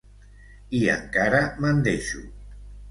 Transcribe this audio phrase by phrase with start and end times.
[0.79, 2.29] I encara me'n deixo.